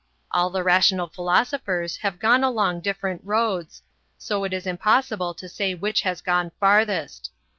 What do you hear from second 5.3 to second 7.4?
to say which has gone farthest.